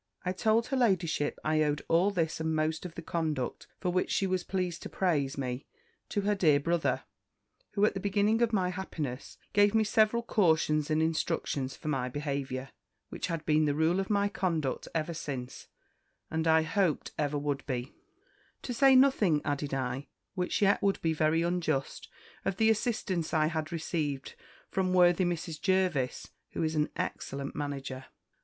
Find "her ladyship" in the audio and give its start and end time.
0.65-1.37